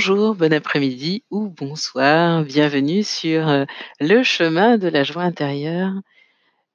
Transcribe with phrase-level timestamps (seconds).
[0.00, 3.66] Bonjour, bon après-midi ou bonsoir, bienvenue sur, heu,
[4.00, 5.92] Le chemin de la joie intérieure,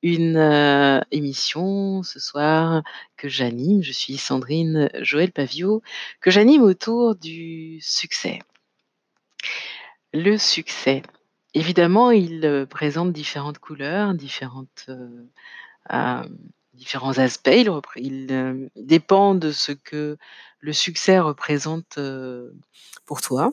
[0.04, 2.84] une, heu, émission ce soir
[3.18, 3.82] que j'anime.
[3.82, 5.82] Je suis Sandrine Joël Pavio,
[6.22, 8.42] que j'anime autour du succès.
[10.14, 11.02] Le succès,
[11.56, 14.88] évidemment, il, heu, présente différentes couleurs, différentes,
[16.76, 17.52] différents aspects.
[17.54, 20.18] Il repré il, dépend de ce que
[20.60, 22.56] le succès représente, heu,
[23.06, 23.52] pour toi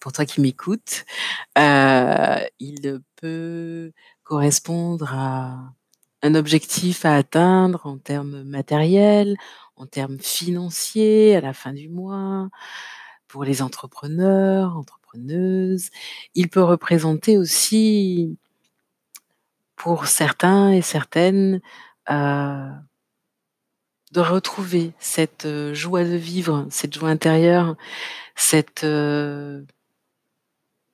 [0.00, 1.04] pour toi qui m'écoutes.
[1.58, 3.92] Heu, il peut
[4.24, 5.72] correspondre à
[6.22, 9.36] un objectif à atteindre en termes matériels,
[9.76, 12.48] en termes financiers à la fin du mois,
[13.28, 15.90] pour les entrepreneurs, entrepreneuses.
[16.34, 18.38] Il peut représenter aussi
[19.76, 21.60] pour certains et certaines,
[24.12, 27.76] de retrouver cette, heu, joie de vivre, cette joie intérieure,
[28.36, 29.66] cette, heu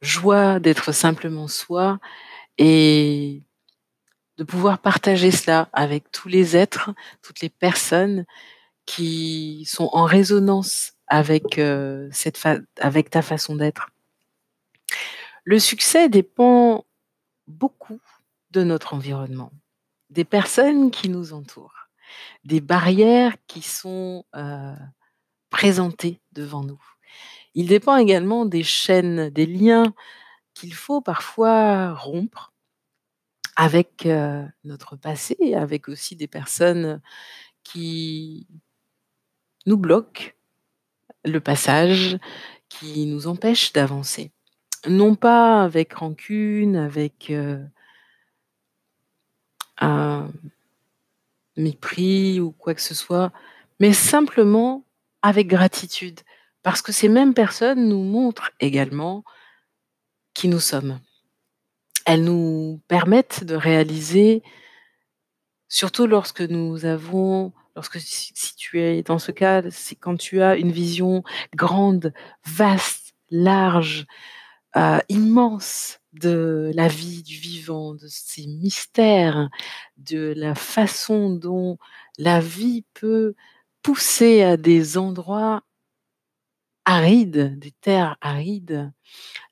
[0.03, 1.99] joie d'être simplement soi
[2.59, 3.43] et
[4.39, 8.27] de pouvoir partager cela avec tous les êtres, toutes les personnes
[8.87, 13.89] qui sont en résonance avec, heu, cette fa avec ta façon d'être.
[15.45, 16.85] Le succès dépend
[17.49, 18.01] beaucoup
[18.53, 19.53] de notre environnement,
[20.11, 21.89] des personnes qui nous entourent,
[22.45, 24.75] des barrières qui sont, heu,
[25.51, 26.83] présentées devant nous.
[27.55, 29.95] Il dépend également des chaînes, des liens
[30.55, 32.53] qu'il faut parfois rompre
[33.57, 37.01] avec, heu, notre passé, avec aussi des personnes
[37.65, 38.47] qui
[39.67, 40.33] nous bloquent
[41.25, 42.19] le passage,
[42.69, 44.33] qui nous empêchent d'avancer.
[44.89, 47.33] Non pas avec rancune, avec,
[49.83, 50.31] heu un
[51.57, 53.33] mépris ou quoi que ce soit,
[53.81, 54.85] mais simplement
[55.23, 56.21] avec gratitude,
[56.63, 59.25] parce que ces mêmes personnes nous montrent également
[60.35, 61.01] qui nous sommes.
[62.07, 64.43] Elles nous permettent de réaliser
[65.69, 70.57] surtout lorsque nous avons lorsque si tu es dans ce cas, c'est quand tu as
[70.57, 71.23] une vision
[71.55, 72.13] grande,
[72.45, 74.07] vaste, large,
[74.77, 79.49] heu, immense de la vie, du vivant, de ses mystères,
[79.99, 81.79] de la façon dont
[82.19, 83.35] la vie peut
[83.83, 85.63] pousser à des endroits
[86.87, 88.93] arides, des terres arides,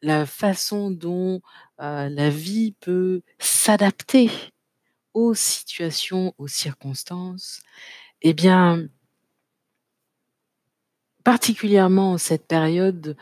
[0.03, 1.43] la façon dont,
[1.81, 4.31] heu, la vie peut s'adapter
[5.15, 7.61] aux situations, aux circonstances.
[8.23, 8.89] Et bien
[11.25, 13.17] particulièrement en cette période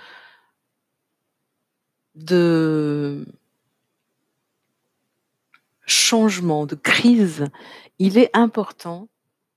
[2.16, 3.26] de
[5.86, 7.44] changement, de crise,
[7.98, 9.08] il est important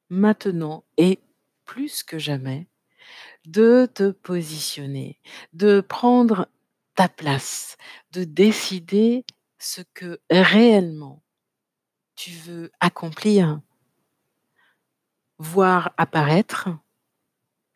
[0.09, 1.19] maintenant et
[1.65, 2.67] plus que jamais,
[3.45, 5.19] de te positionner,
[5.53, 6.47] de prendre
[6.95, 7.77] ta place,
[8.11, 9.25] de décider
[9.57, 11.23] ce que réellement
[12.15, 13.61] tu veux accomplir
[15.37, 16.69] voir apparaître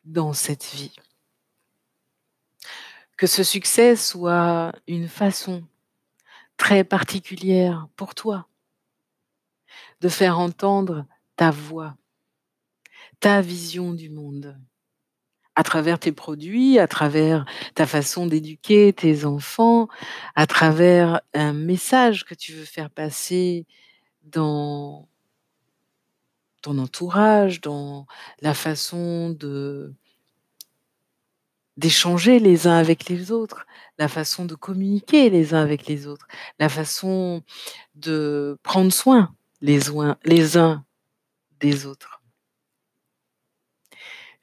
[0.03, 0.93] dans cette vie.
[3.23, 5.63] Que ce succès soit une façon
[6.57, 8.49] très particulière pour toi
[10.01, 11.05] de faire entendre
[11.37, 11.95] ta voix,
[13.21, 14.59] ta vision du monde,
[15.55, 17.45] à travers tes produits, à travers
[17.75, 19.87] ta façon d'éduquer tes enfants,
[20.35, 23.65] à travers un message que tu veux faire passer
[24.23, 25.07] dans
[26.61, 28.05] ton entourage, dans
[28.41, 29.95] la façon de
[31.77, 33.65] d'échanger les uns avec les autres,
[33.97, 36.27] la façon de communiquer les uns avec les autres,
[36.59, 37.43] la façon
[37.95, 39.89] de prendre soin les
[40.57, 40.85] uns
[41.59, 42.21] des autres.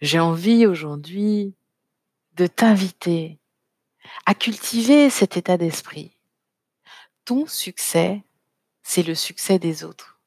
[0.00, 1.54] J'ai envie aujourd'hui
[2.34, 3.38] de t'inviter
[4.24, 6.16] à cultiver cet état d'esprit.
[7.24, 8.22] Ton succès,
[8.82, 10.18] c'est le succès des autres.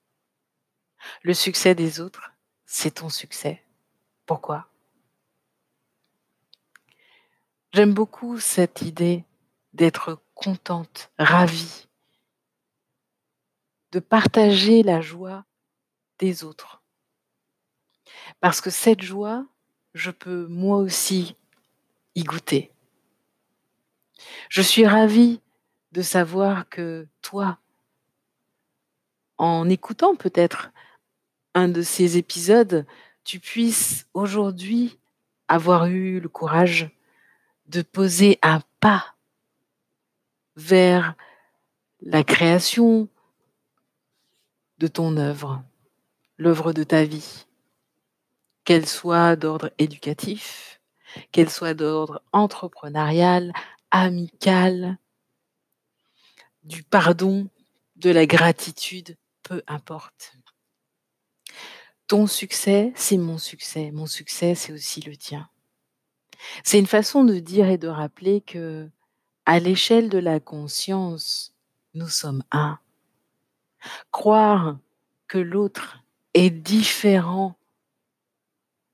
[1.24, 2.34] Le succès des autres,
[2.66, 3.64] c'est ton succès.
[4.26, 4.73] Pourquoi?
[7.74, 9.24] J'aime beaucoup cette idée
[9.74, 11.88] d'être contente, ravie
[13.92, 15.44] de partager la joie
[16.20, 16.84] des autres.
[18.42, 19.48] Parce que cette joie,
[19.96, 21.36] je peux moi aussi
[22.14, 22.72] y goûter.
[24.50, 25.42] Je suis ravie
[25.94, 27.58] de savoir que toi
[29.40, 30.72] en écoutant peut-être
[31.56, 32.86] un de ces épisodes,
[33.24, 35.00] tu puisses aujourd'hui
[35.48, 36.92] avoir eu le courage
[37.68, 39.16] de poser un pas
[40.56, 41.16] vers
[42.02, 43.08] la création
[44.78, 45.64] de ton œuvre,
[46.38, 47.46] l'œuvre de ta vie.
[48.66, 50.80] Qu'elle soit d'ordre éducatif,
[51.32, 53.52] qu'elles soient d'ordre entrepreneurial,
[53.92, 54.98] amical,
[56.64, 57.50] du pardon,
[57.98, 60.34] de la gratitude, peu importe.
[62.08, 63.92] Ton succès, c'est mon succès.
[63.92, 65.50] Mon succès, c'est aussi le tien.
[66.64, 68.90] C'est une façon de dire et de rappeler que,
[69.46, 71.54] à l'échelle de la conscience,
[71.94, 72.80] nous sommes un.
[74.12, 74.78] Croire
[75.28, 76.00] que l'autre
[76.34, 77.56] est différent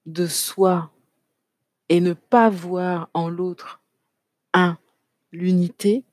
[0.06, 0.91] de soi
[1.89, 3.81] et ne pas voir en l'autre
[4.53, 4.77] un,
[5.31, 6.03] l'unité,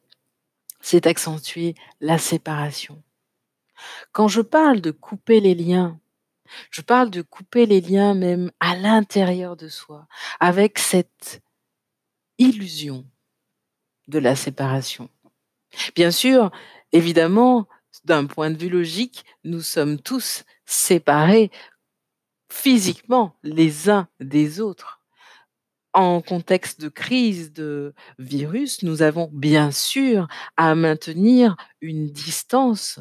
[0.81, 3.03] c'est accentuer la séparation.
[4.13, 5.99] Quand je parle de couper les liens,
[6.71, 10.07] je parle de couper les liens même à l'intérieur de soi,
[10.41, 11.43] avec cette
[12.39, 13.07] illusion
[14.09, 15.09] de la séparation.
[15.95, 16.51] Bien sûr,
[16.93, 17.67] évidemment,
[18.05, 21.51] d'un point de vue logique, nous sommes tous séparés
[22.51, 25.03] physiquement les uns des autres.
[25.93, 33.01] En contexte de crise de virus, nous avons bien sûr à maintenir une distance.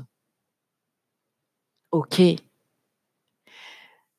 [1.91, 2.44] OK.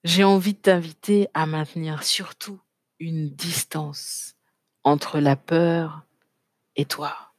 [0.07, 2.61] J'ai envie de t'inviter à maintenir surtout
[3.01, 4.37] une distance
[4.85, 6.07] entre la peur
[6.77, 7.35] et toi,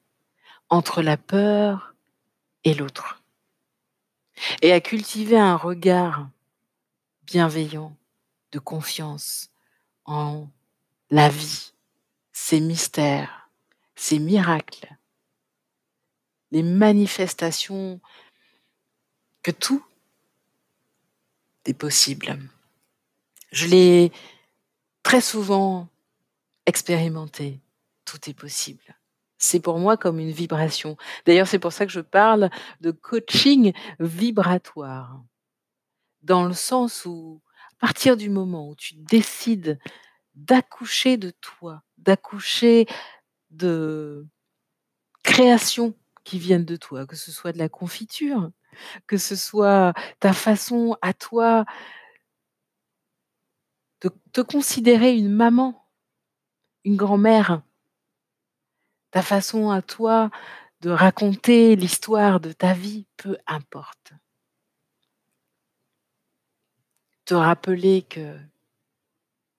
[0.67, 1.95] entre la peur
[2.65, 3.23] et l'autre,
[4.61, 6.27] et à cultiver un regard
[7.23, 7.95] bienveillant
[8.51, 9.49] de confiance
[10.03, 10.49] en
[11.09, 11.71] la vie,
[12.33, 13.49] ses mystères,
[13.95, 14.93] ses miracles,
[16.51, 18.01] les manifestations
[19.41, 19.85] que tout
[21.63, 22.37] est possible.
[23.57, 24.12] Je l'ai
[25.01, 25.88] très souvent
[26.68, 27.59] expérimenté.
[28.06, 28.83] Tout est possible.
[29.39, 30.95] C'est pour moi comme une vibration.
[31.25, 32.51] D'ailleurs, c'est pour ça que je parle
[32.81, 35.24] de coaching vibratoire.
[36.21, 37.42] Dans le sens où,
[37.81, 39.80] à partir du moment où tu décides
[40.36, 42.86] d'accoucher de toi, d'accoucher
[43.50, 44.27] de
[45.24, 48.51] créations qui viennent de toi, que ce soit de la confiture,
[49.07, 51.65] que ce soit ta façon à toi
[54.01, 55.88] de te considérer une maman,
[56.83, 57.61] une grand-mère,
[59.11, 60.29] ta façon à toi
[60.81, 64.13] de raconter l'histoire de ta vie, peu importe.
[67.25, 68.38] Te rappeler que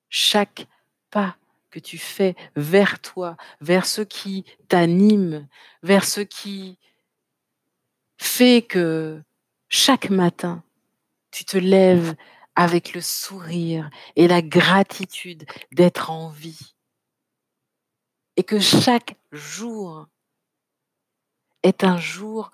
[0.08, 0.66] chaque
[1.10, 1.36] pas
[1.70, 5.48] que tu fais vers toi, vers ce qui t'anime,
[5.82, 6.78] vers ce qui
[8.16, 9.22] fait que
[9.68, 10.64] chaque matin,
[11.30, 12.14] tu te lèves
[12.58, 16.74] avec le sourire et la gratitude d'être en vie.
[18.36, 20.08] Et que chaque jour
[21.62, 22.50] est un jour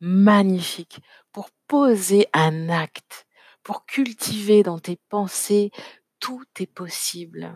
[0.00, 0.98] magnifique
[1.30, 3.28] pour poser un acte,
[3.62, 5.70] pour cultiver dans tes pensées
[6.18, 7.54] tout est possible,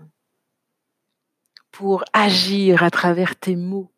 [1.73, 3.91] pour agir à travers tes mots,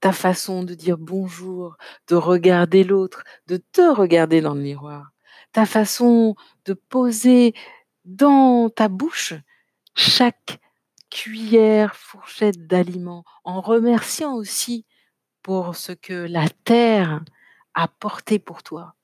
[0.00, 1.76] ta façon de dire bonjour,
[2.08, 5.13] de regarder l'autre, de te regarder dans le miroir
[5.54, 6.34] ta façon
[6.64, 7.54] de poser
[8.04, 9.34] dans ta bouche
[9.94, 10.58] chaque
[11.10, 14.84] cuillère, fourchette d'aliments, en remerciant aussi
[15.42, 17.24] pour ce que la terre
[17.74, 18.96] a porté pour toi.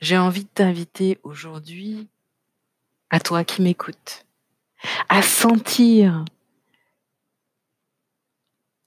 [0.00, 2.08] J'ai envie de t'inviter aujourd'hui,
[3.08, 4.26] à toi qui m'écoutes,
[5.08, 6.24] à sentir,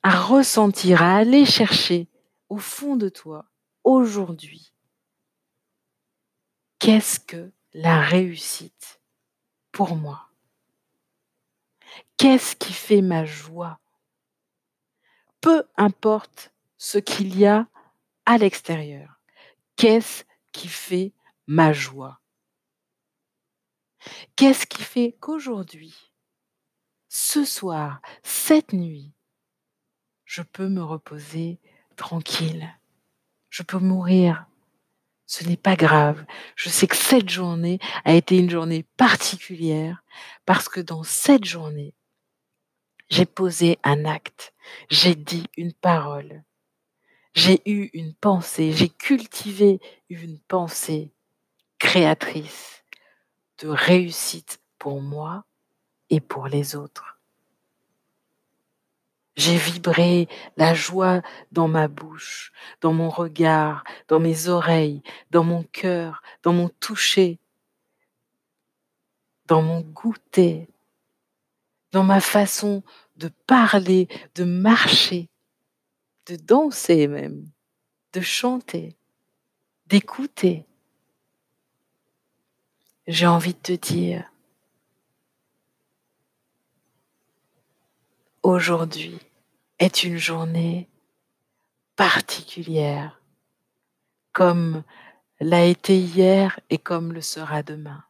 [0.01, 2.09] à ressentir, à aller chercher
[2.49, 3.45] au fond de toi
[3.85, 4.72] aujourd'hui
[6.83, 8.99] Qu'est-ce que la réussite
[9.71, 10.27] pour moi?
[12.17, 13.79] Qu'est-ce qui fait ma joie?
[15.39, 17.69] Peu importe ce qu'il y a
[18.25, 19.21] à l'extérieur,
[19.77, 21.13] qu'est-ce qui fait
[21.47, 22.19] ma joie?
[24.35, 25.95] Qu'est-ce qui fait qu'aujourd'hui,
[27.07, 29.13] ce soir, cette nuit,
[30.25, 31.61] je peux me reposer
[31.95, 32.77] tranquille,
[33.49, 34.47] je peux mourir
[35.33, 36.23] ce n'est pas grave.
[36.55, 40.03] Je sais que cette journée a été une journée particulière
[40.45, 41.95] parce que dans cette journée,
[43.09, 44.53] j'ai posé un acte,
[44.91, 46.43] j'ai dit une parole,
[47.33, 51.11] j'ai eu une pensée, j'ai cultivé une pensée
[51.79, 52.85] créatrice
[53.57, 55.45] de réussite pour moi
[56.11, 57.12] et pour les autres.
[59.35, 61.21] J'ai vibré la joie
[61.51, 67.39] dans ma bouche, dans mon regard, dans mes oreilles, dans mon cœur, dans mon toucher,
[69.47, 70.67] dans mon goûter,
[71.91, 72.83] dans ma façon
[73.17, 75.29] de parler, de marcher,
[76.27, 77.49] de danser même,
[78.13, 78.95] de chanter,
[79.87, 80.65] d'écouter.
[83.07, 84.32] J'ai envie de te dire,
[88.43, 89.17] aujourd'hui
[89.79, 90.89] est une journée
[91.95, 93.21] particulière,
[94.33, 94.83] comme
[95.39, 98.03] l'a été hier et comme le sera demain.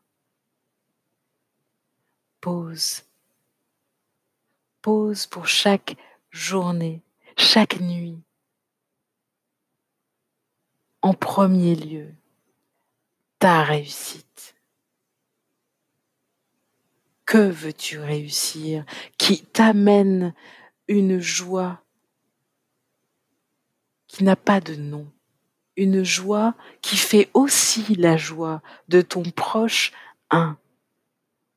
[2.41, 3.03] Pause.
[4.81, 5.95] Pause pour chaque
[6.31, 7.01] journée,
[7.37, 8.21] chaque nuit.
[11.01, 12.13] En premier lieu,
[13.39, 14.55] ta réussite.
[17.33, 18.85] Que veux-tu réussir
[19.17, 20.35] qui t'amène
[20.87, 21.81] une joie
[24.05, 25.11] qui n'a pas de nom,
[25.75, 29.93] une joie qui fait aussi la joie de ton proche
[30.29, 30.59] un,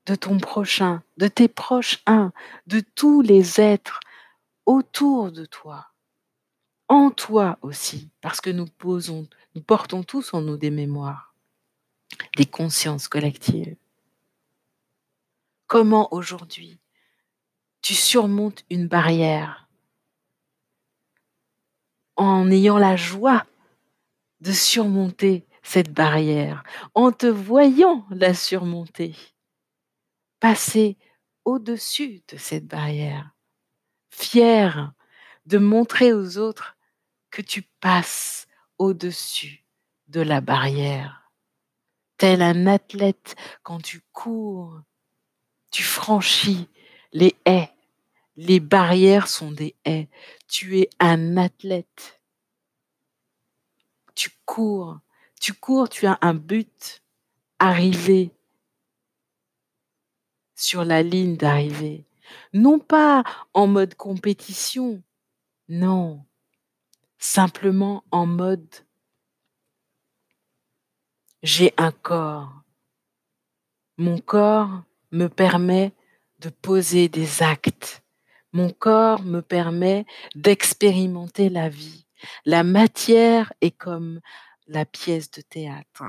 [0.07, 2.33] de ton prochain, de tes proches un,
[2.67, 4.01] de tous les êtres
[4.65, 5.89] autour de toi,
[6.89, 11.35] en toi aussi, parce que nous posons, nous portons tous en nous des mémoires,
[12.39, 13.77] des consciences collectives.
[15.67, 16.79] Comment aujourd'hui
[17.83, 19.69] tu surmontes une barrière
[22.17, 23.47] en ayant la joie
[24.41, 26.63] de surmonter cette barrière,
[26.95, 29.17] en te voyant la surmonter,
[30.39, 30.97] passer
[31.45, 33.31] au-dessus de cette barrière,
[34.11, 34.93] fier
[35.47, 36.77] de montrer aux autres
[37.31, 38.47] que tu passes
[38.79, 39.65] au-dessus
[40.09, 41.31] de la barrière.
[42.17, 44.81] Tel un athlète, quand tu cours,
[45.77, 46.69] tu franchis
[47.13, 47.71] les haies
[48.37, 50.09] les barrières sont des haies.
[50.49, 52.21] Tu es un athlète.
[54.15, 54.99] Tu cours.
[55.39, 57.03] Tu cours, tu as un but.
[57.59, 58.31] Arriver
[60.55, 62.05] sur la ligne d'arrivée.
[62.53, 63.23] Non pas
[63.55, 65.03] en mode compétition.
[65.69, 66.25] Non.
[67.19, 68.75] Simplement en mode
[71.43, 72.63] j'ai un corps.
[73.99, 75.93] Mon corps me permet
[76.41, 78.03] de poser des actes.
[78.53, 82.07] Mon corps me permet d'expérimenter la vie.
[82.45, 84.21] La matière est comme
[84.67, 86.05] la pièce de théâtre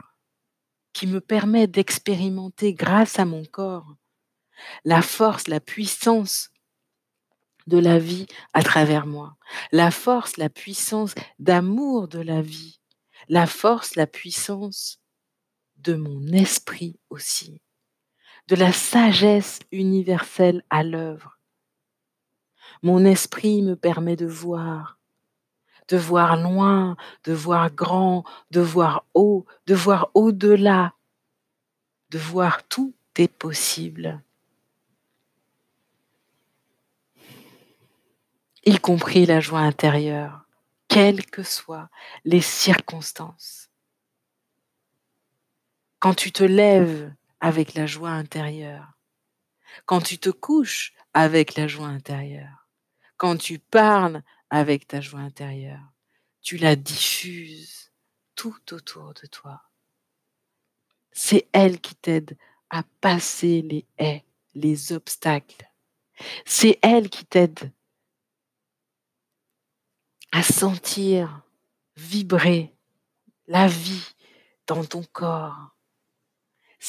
[0.93, 3.95] qui me permet d'expérimenter grâce à mon corps
[4.83, 6.49] la force, la puissance
[7.67, 9.37] de la vie à travers moi,
[9.71, 12.79] la force, la puissance d'amour de la vie,
[13.27, 14.99] la force, la puissance
[15.75, 17.61] de mon esprit aussi,
[18.47, 21.37] de la sagesse universelle à l'œuvre
[22.83, 24.99] mon esprit me permet de voir,
[25.87, 30.93] de voir loin, de voir grand, de voir haut, de voir au-delà,
[32.09, 34.21] de voir tout est possible.
[38.65, 40.45] Y compris la joie intérieure,
[40.87, 41.89] quelles que soient
[42.25, 43.69] les circonstances.
[45.99, 48.94] Quand tu te lèves avec la joie intérieure,
[49.86, 52.67] quand tu te couches avec la joie intérieure,
[53.17, 55.91] quand tu parles avec ta joie intérieure,
[56.41, 57.91] tu la diffuses
[58.36, 59.62] tout autour de toi.
[61.12, 62.38] C'est elle qui t'aide
[62.70, 65.70] à passer les haies, les obstacles.
[66.46, 67.72] C'est elle qui t'aide
[70.32, 71.41] à sentir
[71.96, 72.75] vibrer
[73.48, 74.15] la vie
[74.67, 75.76] dans ton corps.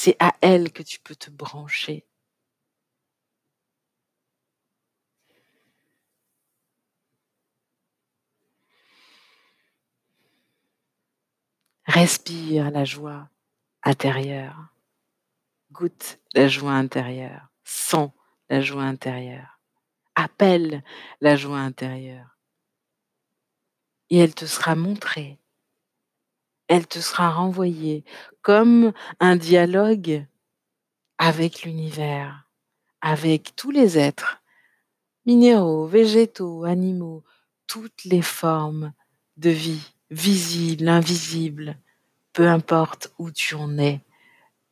[0.01, 2.07] C'est à elle que tu peux te brancher.
[11.85, 13.29] Respire la joie
[13.83, 14.73] intérieure.
[15.73, 17.49] Goûte la joie intérieure.
[17.65, 18.13] Sens
[18.49, 19.59] la joie intérieure.
[20.15, 20.85] Appelle
[21.21, 22.39] la joie intérieure.
[24.11, 25.41] Et elle te sera montrée.
[26.69, 28.05] Elle te sera renvoyée
[28.43, 30.27] comme un dialogue
[31.19, 32.49] avec l'univers,
[33.01, 34.43] avec tous les êtres,
[35.27, 37.25] minéraux, végétaux, animaux,
[37.67, 38.93] toutes les formes
[39.37, 41.79] de vie visible, invisible,
[42.33, 44.01] peu importe où tu en es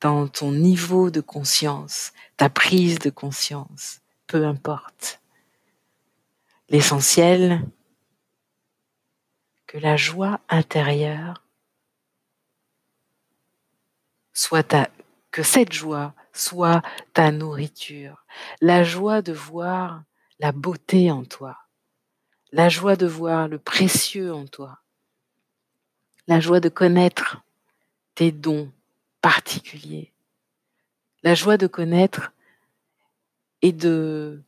[0.00, 5.20] dans ton niveau de conscience, ta prise de conscience, peu importe.
[6.68, 7.66] L'essentiel,
[9.66, 11.45] que la joie intérieure
[14.36, 14.76] soit
[15.30, 16.82] que cette joie soit
[17.14, 18.26] ta nourriture,
[18.60, 20.02] la joie de voir
[20.38, 21.56] la beauté en toi,
[22.52, 24.80] la joie de voir le précieux en toi,
[26.26, 27.42] la joie de connaître
[28.14, 28.70] tes dons
[29.22, 30.12] particuliers,
[31.22, 32.32] la joie de connaître
[33.62, 34.42] et de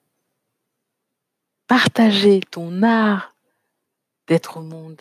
[1.67, 3.35] partager ton art
[4.27, 5.01] d'être au monde,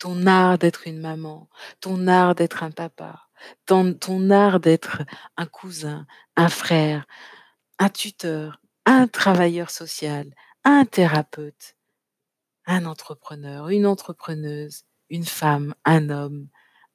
[0.00, 1.48] ton art d'être une maman,
[1.80, 3.27] ton art d'être un papa,
[3.66, 5.02] ton, art d'être
[5.36, 7.06] un cousin, un frère,
[7.78, 11.76] un tuteur, un travailleur social, un thérapeute,
[12.66, 16.48] un entrepreneur, une entrepreneuse, une femme, un homme,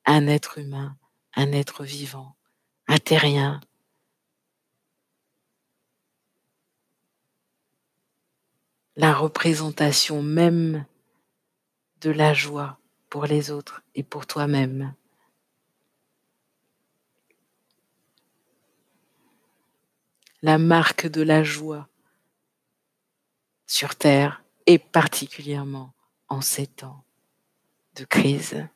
[0.05, 0.97] un être humain,
[1.35, 2.35] un être vivant,
[2.87, 3.61] un terrien.
[8.95, 10.85] La représentation même
[12.01, 12.77] de la joie
[13.09, 14.93] pour les autres et pour toi-même.
[20.43, 21.87] La marque de la joie
[23.65, 25.93] sur Terre et particulièrement
[26.27, 27.05] en ces temps
[27.95, 28.67] de crise.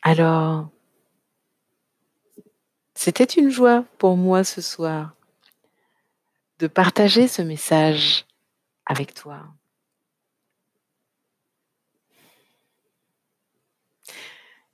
[0.00, 0.70] Alors,
[2.94, 5.14] c'était une joie pour moi ce soir
[6.58, 8.24] de partager ce message
[8.86, 9.46] avec toi.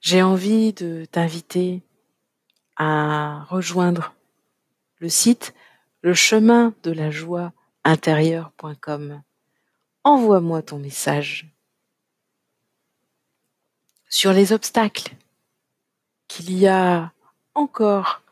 [0.01, 1.83] J'ai envie de t'inviter
[2.77, 4.15] à rejoindre
[4.99, 5.55] le site
[6.03, 7.53] le chemin de la joie
[7.85, 9.23] intérieure.com.
[10.05, 11.49] Envoie-moi ton message
[14.09, 15.15] sur les obstacles
[16.29, 17.13] qu'il y a
[17.55, 18.23] encore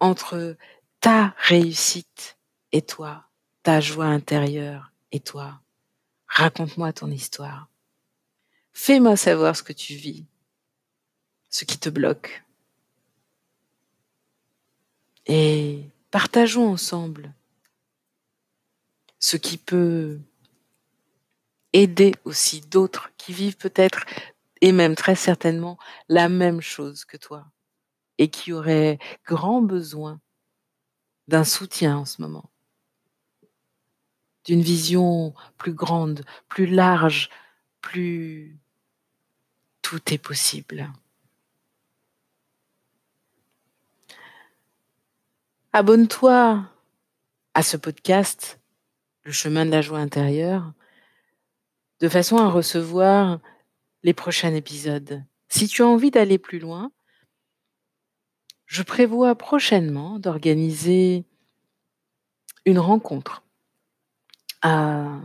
[0.00, 0.56] entre
[1.00, 2.36] ta réussite
[2.72, 3.24] et toi,
[3.62, 5.60] ta joie intérieure et toi.
[6.26, 7.68] Raconte-moi ton histoire.
[8.72, 10.26] Fais-moi savoir ce que tu vis,
[11.48, 12.45] ce qui te bloque.
[15.26, 17.32] Et partageons ensemble
[19.18, 20.20] ce qui peut
[21.72, 24.04] aider aussi d'autres qui vivent peut-être
[24.60, 25.78] et même très certainement
[26.08, 27.46] la même chose que toi
[28.18, 30.20] et qui auraient grand besoin
[31.28, 32.50] d'un soutien en ce moment,
[34.44, 37.30] d'une vision plus grande, plus large,
[37.80, 38.56] plus
[39.82, 40.90] tout est possible.
[45.78, 46.64] Abonne-toi
[47.52, 48.62] à ce podcast,
[49.24, 50.72] Le chemin de la joie intérieure,
[52.00, 53.40] de façon à recevoir
[54.02, 55.22] les prochains épisodes.
[55.50, 56.92] Si tu as envie d'aller plus loin,
[58.64, 61.26] je prévois prochainement d'organiser
[62.64, 63.42] une rencontre
[64.64, 65.20] euh,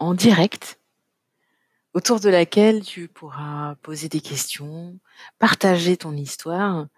[0.00, 0.80] en direct
[1.92, 4.98] autour de laquelle tu pourras poser des questions,
[5.38, 6.88] partager ton histoire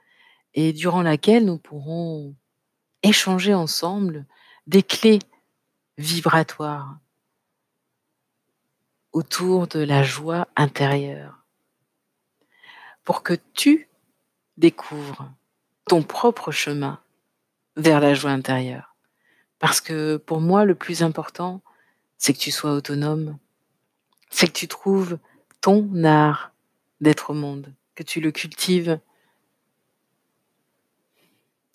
[0.54, 2.34] et durant laquelle nous pourrons
[3.06, 4.24] échanger ensemble
[4.66, 5.20] des clés
[5.98, 6.98] vibratoires
[9.12, 11.44] autour de la joie intérieure
[13.04, 13.88] pour que tu
[14.56, 15.30] découvres
[15.86, 17.00] ton propre chemin
[17.76, 18.96] vers la joie intérieure.
[19.58, 21.62] Parce que pour moi, le plus important,
[22.18, 23.38] c'est que tu sois autonome,
[24.30, 25.18] c'est que tu trouves
[25.60, 26.52] ton art
[27.00, 28.98] d'être au monde, que tu le cultives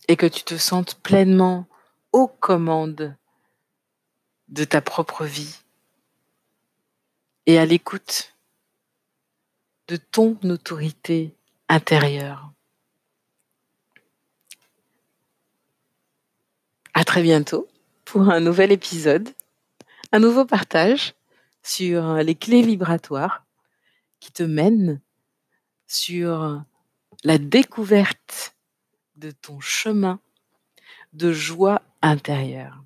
[0.08, 1.68] et que tu te sentes pleinement
[2.12, 3.16] aux commandes
[4.50, 5.58] de ta propre vie
[7.46, 8.36] et à l'écoute
[9.88, 11.36] de ton autorité
[11.70, 12.52] intérieure.
[16.94, 17.68] À très bientôt
[18.06, 19.30] pour un nouvel épisode,
[20.12, 21.14] un nouveau partage
[21.64, 23.46] sur les clés vibratoires
[24.20, 25.02] qui te mènent
[25.88, 26.62] sur
[27.24, 28.51] la découverte
[29.21, 30.19] de ton chemin
[31.13, 32.84] de joie intérieure.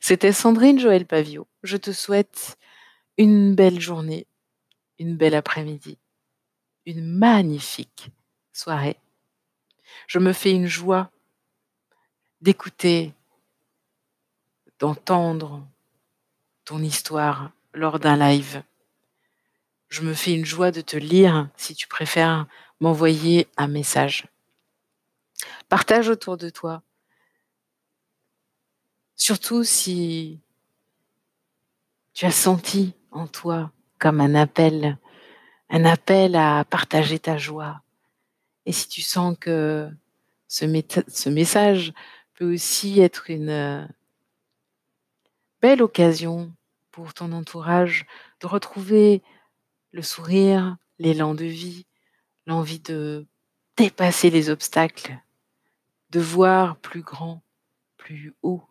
[0.00, 1.48] C'était Sandrine Joël Pavio.
[1.62, 2.58] Je te souhaite
[3.16, 4.26] une belle journée,
[4.98, 5.98] une belle après-midi,
[6.84, 8.10] une magnifique
[8.52, 8.98] soirée.
[10.06, 11.10] Je me fais une joie
[12.42, 13.14] d'écouter,
[14.78, 15.66] d'entendre
[16.66, 18.62] ton histoire lors d'un live.
[19.88, 22.46] Je me fais une joie de te lire si tu préfères
[22.80, 24.26] m'envoyer un message.
[25.68, 26.82] Partage autour de toi.
[29.16, 30.40] Surtout si
[32.12, 34.98] tu as senti en toi comme un appel,
[35.70, 37.82] un appel à partager ta joie.
[38.66, 39.90] Et si tu sens que
[40.48, 41.92] ce, message
[42.34, 43.84] peut aussi être une euh,
[45.60, 46.52] belle occasion
[46.90, 48.06] pour ton entourage
[48.40, 49.22] de retrouver
[49.92, 51.86] le sourire, l'élan de vie,
[52.46, 53.26] l'envie de
[53.76, 55.18] dépasser les obstacles,
[56.14, 57.42] de voir plus grand,
[57.96, 58.62] plus haut,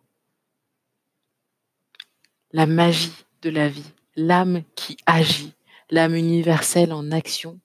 [2.52, 5.52] la magie de la vie, l'âme qui agit,
[5.90, 7.60] l'âme universelle en action,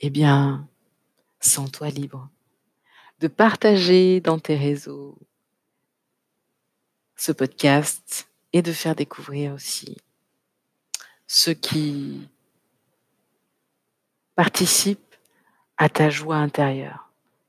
[0.00, 0.68] eh bien,
[1.40, 2.28] sens-toi libre
[3.20, 5.18] de partager dans tes réseaux
[7.16, 9.96] ce podcast et de faire découvrir aussi
[11.26, 12.28] ceux qui
[14.34, 15.16] participent
[15.78, 17.05] à ta joie intérieure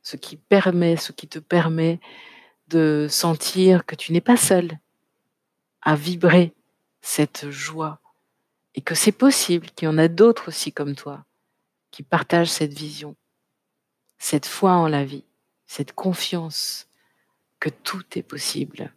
[0.08, 2.00] ce qui permet, ce qui te permet
[2.70, 4.80] de sentir que tu n'es pas seul
[5.82, 6.54] à vibrer
[7.02, 8.00] cette joie
[8.74, 11.26] et que c'est possible qu'il y en a d'autres aussi comme toi
[11.91, 13.17] qui partagent cette vision,
[14.17, 15.26] cette foi en la vie,
[15.65, 16.88] cette confiance
[17.60, 18.93] que tout est possible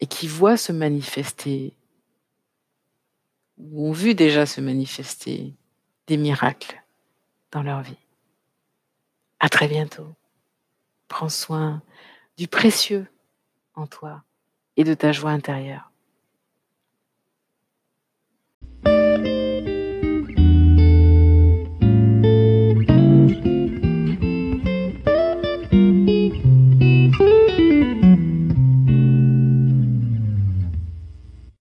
[0.00, 1.72] et qui voient se manifester
[3.56, 5.54] ou ont vu déjà se manifester
[6.08, 6.84] des miracles
[7.52, 8.01] dans leur vie.
[9.44, 10.06] À très bientôt.
[11.08, 11.82] Prends soin
[12.38, 13.08] du précieux
[13.74, 14.22] en toi
[14.76, 15.91] et de ta joie intérieure.